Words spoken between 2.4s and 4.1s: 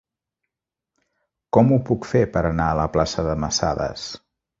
anar a la plaça de Masadas?